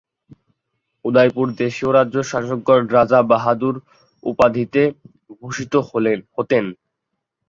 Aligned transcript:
উদয়পুর 1.05 1.47
দেশীয় 1.59 1.91
রাজ্যের 1.91 2.25
শাসকগণ 2.31 2.81
রাজা 2.97 3.19
বাহাদুর 3.31 3.75
উপাধিতে 4.23 4.81
ভূষিত 5.39 5.73
হতেন। 6.35 6.65